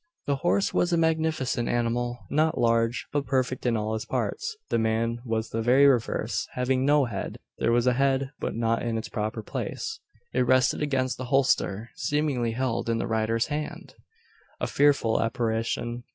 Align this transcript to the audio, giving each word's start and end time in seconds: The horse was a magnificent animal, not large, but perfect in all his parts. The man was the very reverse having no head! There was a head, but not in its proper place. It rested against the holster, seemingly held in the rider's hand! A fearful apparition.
The 0.25 0.37
horse 0.37 0.73
was 0.73 0.91
a 0.91 0.97
magnificent 0.97 1.69
animal, 1.69 2.25
not 2.31 2.57
large, 2.57 3.05
but 3.13 3.27
perfect 3.27 3.67
in 3.67 3.77
all 3.77 3.93
his 3.93 4.03
parts. 4.03 4.57
The 4.69 4.79
man 4.79 5.19
was 5.23 5.51
the 5.51 5.61
very 5.61 5.85
reverse 5.85 6.47
having 6.53 6.83
no 6.87 7.05
head! 7.05 7.37
There 7.59 7.71
was 7.71 7.85
a 7.85 7.93
head, 7.93 8.31
but 8.39 8.55
not 8.55 8.81
in 8.81 8.97
its 8.97 9.09
proper 9.09 9.43
place. 9.43 9.99
It 10.33 10.39
rested 10.47 10.81
against 10.81 11.19
the 11.19 11.25
holster, 11.25 11.91
seemingly 11.93 12.53
held 12.53 12.89
in 12.89 12.97
the 12.97 13.05
rider's 13.05 13.45
hand! 13.53 13.93
A 14.59 14.65
fearful 14.65 15.21
apparition. 15.21 16.03